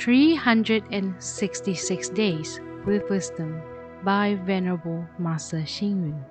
366 0.00 2.08
Days 2.08 2.58
with 2.86 3.08
Wisdom 3.10 3.60
by 4.02 4.34
Venerable 4.46 5.04
Master 5.18 5.60
Hsing. 5.60 6.24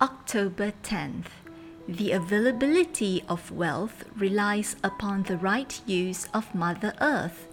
October 0.00 0.72
10th. 0.84 1.26
The 1.88 2.12
availability 2.12 3.24
of 3.28 3.50
wealth 3.50 4.04
relies 4.16 4.76
upon 4.84 5.24
the 5.24 5.38
right 5.38 5.80
use 5.86 6.28
of 6.32 6.54
Mother 6.54 6.94
Earth. 7.00 7.48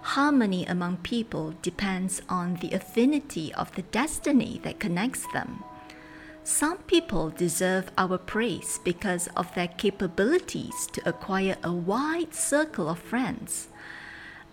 Harmony 0.00 0.64
among 0.64 0.96
people 1.02 1.52
depends 1.60 2.22
on 2.30 2.54
the 2.62 2.72
affinity 2.72 3.52
of 3.52 3.74
the 3.74 3.82
destiny 3.82 4.58
that 4.64 4.80
connects 4.80 5.30
them. 5.34 5.62
Some 6.44 6.78
people 6.78 7.30
deserve 7.30 7.92
our 7.96 8.18
praise 8.18 8.80
because 8.82 9.28
of 9.36 9.54
their 9.54 9.68
capabilities 9.68 10.88
to 10.92 11.08
acquire 11.08 11.56
a 11.62 11.72
wide 11.72 12.34
circle 12.34 12.88
of 12.88 12.98
friends. 12.98 13.68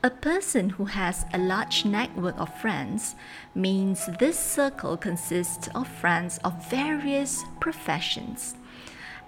A 0.04 0.12
person 0.12 0.70
who 0.70 0.86
has 0.86 1.26
a 1.34 1.40
large 1.40 1.86
network 1.86 2.40
of 2.40 2.62
friends 2.62 3.16
means 3.56 4.08
this 4.20 4.38
circle 4.40 4.98
consists 4.98 5.68
of 5.74 5.88
friends 5.88 6.38
of 6.44 6.70
various 6.70 7.44
professions. 7.60 8.56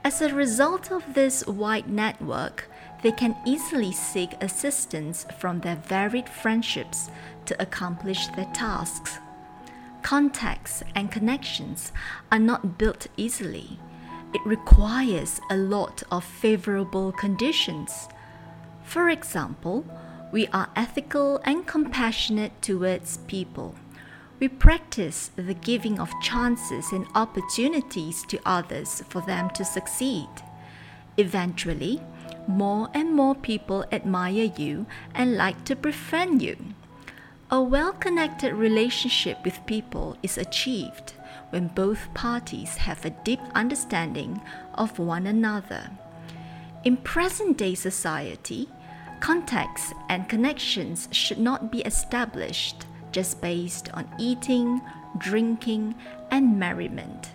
As 0.04 0.22
a 0.22 0.34
result 0.34 0.91
of 0.91 1.16
this 1.16 1.46
wide 1.48 1.90
network, 1.90 2.70
they 3.02 3.12
can 3.12 3.36
easily 3.44 3.91
seek 3.91 4.34
assistance 4.40 5.26
from 5.40 5.62
their 5.62 5.78
varied 5.78 6.30
friendships 6.30 7.10
to 7.46 7.60
accomplish 7.60 8.28
their 8.28 8.50
tasks. 8.54 9.18
Contacts 10.04 10.84
and 10.96 11.12
connections 11.12 11.91
are 12.32 12.40
not 12.40 12.78
built 12.78 13.08
easily. 13.18 13.80
It 14.34 14.41
requires 14.46 15.40
a 15.50 15.58
lot 15.58 16.04
of 16.12 16.24
favorable 16.24 17.12
conditions. 17.12 18.08
For 18.84 19.10
example, 19.10 19.85
we 20.32 20.48
are 20.48 20.70
ethical 20.76 21.40
and 21.44 21.68
compassionate 21.68 22.62
towards 22.62 23.18
people. 23.27 23.76
We 24.40 24.48
practice 24.48 25.29
the 25.35 25.54
giving 25.54 25.99
of 25.99 26.10
chances 26.22 26.91
and 26.91 27.05
opportunities 27.13 28.24
to 28.24 28.40
others 28.46 29.04
for 29.10 29.22
them 29.22 29.49
to 29.52 29.63
succeed. 29.63 30.29
Eventually, 31.18 32.02
more 32.48 32.90
and 32.94 33.13
more 33.13 33.35
people 33.35 33.85
admire 33.91 34.52
you 34.57 34.88
and 35.13 35.38
like 35.38 35.63
to 35.66 35.76
befriend 35.76 36.41
you. 36.41 36.71
A 37.54 37.62
well 37.62 37.91
connected 37.91 38.54
relationship 38.54 39.44
with 39.44 39.66
people 39.66 40.16
is 40.24 40.38
achieved 40.38 41.12
when 41.49 41.68
both 41.68 42.13
parties 42.13 42.77
have 42.77 43.04
a 43.04 43.10
deep 43.10 43.41
understanding 43.54 44.40
of 44.76 44.98
one 44.98 45.27
another. 45.27 45.90
In 46.85 46.96
present 46.96 47.57
day 47.57 47.76
society, 47.76 48.70
contacts 49.20 49.91
and 50.07 50.29
connections 50.29 51.10
should 51.12 51.40
not 51.40 51.74
be 51.74 51.82
established 51.82 52.85
just 53.12 53.41
based 53.41 53.91
on 53.94 54.07
eating, 54.18 54.79
drinking, 55.18 55.96
and 56.32 56.57
merriment. 56.57 57.32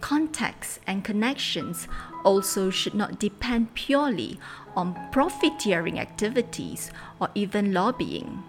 Contacts 0.00 0.80
and 0.86 1.04
connections 1.04 1.88
also 2.24 2.70
should 2.70 2.94
not 2.94 3.20
depend 3.20 3.74
purely 3.74 4.40
on 4.74 4.98
profiteering 5.12 6.00
activities 6.00 6.90
or 7.20 7.28
even 7.34 7.74
lobbying. 7.74 8.42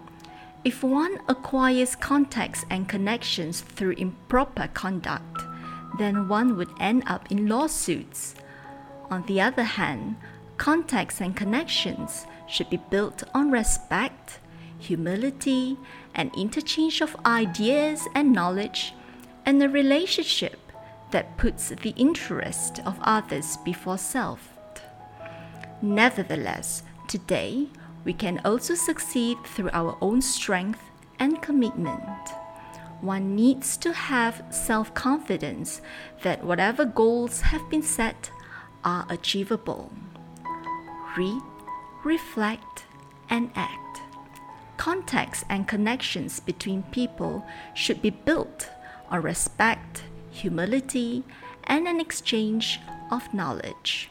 If 0.64 0.82
one 0.82 1.20
acquires 1.28 1.94
contacts 1.94 2.64
and 2.70 2.88
connections 2.88 3.60
through 3.60 3.96
improper 3.98 4.68
conduct, 4.72 5.42
then 5.98 6.26
one 6.26 6.56
would 6.56 6.70
end 6.80 7.02
up 7.06 7.30
in 7.30 7.48
lawsuits. 7.48 8.34
On 9.10 9.22
the 9.26 9.42
other 9.42 9.62
hand, 9.62 10.16
contacts 10.56 11.20
and 11.20 11.36
connections 11.36 12.24
should 12.48 12.70
be 12.70 12.78
built 12.78 13.24
on 13.34 13.50
respect, 13.50 14.38
humility, 14.78 15.76
and 16.14 16.34
interchange 16.34 17.02
of 17.02 17.14
ideas 17.26 18.08
and 18.14 18.32
knowledge, 18.32 18.94
and 19.44 19.62
a 19.62 19.68
relationship 19.68 20.58
that 21.10 21.36
puts 21.36 21.68
the 21.68 21.92
interest 21.96 22.80
of 22.86 22.98
others 23.02 23.58
before 23.58 23.98
self. 23.98 24.48
Nevertheless, 25.82 26.82
today, 27.06 27.68
we 28.04 28.12
can 28.12 28.40
also 28.44 28.74
succeed 28.74 29.38
through 29.44 29.70
our 29.72 29.96
own 30.00 30.20
strength 30.20 30.80
and 31.18 31.40
commitment. 31.40 32.28
One 33.00 33.34
needs 33.34 33.76
to 33.78 33.92
have 33.92 34.44
self 34.50 34.94
confidence 34.94 35.80
that 36.22 36.44
whatever 36.44 36.84
goals 36.84 37.42
have 37.42 37.68
been 37.68 37.82
set 37.82 38.30
are 38.84 39.06
achievable. 39.08 39.92
Read, 41.16 41.42
reflect, 42.02 42.84
and 43.30 43.50
act. 43.54 44.00
Contacts 44.76 45.44
and 45.48 45.68
connections 45.68 46.40
between 46.40 46.82
people 46.84 47.44
should 47.74 48.02
be 48.02 48.10
built 48.10 48.70
on 49.08 49.22
respect, 49.22 50.02
humility, 50.30 51.24
and 51.64 51.86
an 51.86 52.00
exchange 52.00 52.80
of 53.10 53.32
knowledge. 53.32 54.10